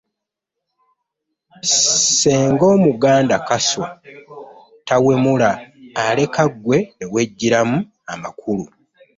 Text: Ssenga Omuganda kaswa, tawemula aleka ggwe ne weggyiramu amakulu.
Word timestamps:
Ssenga 1.69 2.63
Omuganda 2.75 3.35
kaswa, 3.47 3.87
tawemula 4.87 5.49
aleka 6.03 6.43
ggwe 6.53 6.77
ne 6.97 7.05
weggyiramu 7.13 7.77
amakulu. 8.13 8.65